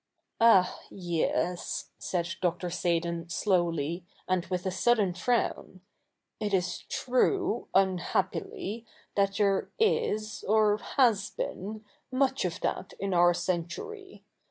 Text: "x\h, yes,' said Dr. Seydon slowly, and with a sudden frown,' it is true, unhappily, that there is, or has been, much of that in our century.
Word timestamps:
"x\h, 0.41 0.79
yes,' 0.89 1.91
said 1.99 2.27
Dr. 2.41 2.71
Seydon 2.71 3.29
slowly, 3.29 4.03
and 4.27 4.47
with 4.47 4.65
a 4.65 4.71
sudden 4.71 5.13
frown,' 5.13 5.81
it 6.39 6.55
is 6.55 6.79
true, 6.89 7.67
unhappily, 7.75 8.83
that 9.13 9.35
there 9.37 9.69
is, 9.77 10.43
or 10.47 10.77
has 10.79 11.29
been, 11.29 11.85
much 12.11 12.45
of 12.45 12.61
that 12.61 12.93
in 12.99 13.13
our 13.13 13.35
century. 13.35 14.23